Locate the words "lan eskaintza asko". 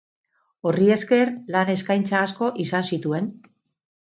1.57-2.51